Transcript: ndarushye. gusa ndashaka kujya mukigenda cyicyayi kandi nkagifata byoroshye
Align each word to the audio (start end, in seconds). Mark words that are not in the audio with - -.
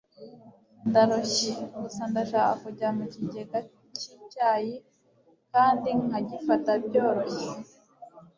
ndarushye. 0.87 1.51
gusa 1.81 2.03
ndashaka 2.11 2.53
kujya 2.63 2.87
mukigenda 2.97 3.57
cyicyayi 3.97 4.75
kandi 5.53 5.89
nkagifata 6.05 6.71
byoroshye 6.85 7.49